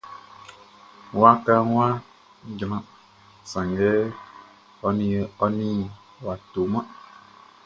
Wakaʼn 1.19 1.65
wʼa 1.75 1.87
jran, 2.57 2.83
sanngɛ 3.51 3.89
ɔ 5.43 5.47
nin 5.57 5.91
a 6.31 6.33
tɔman. 6.51 6.85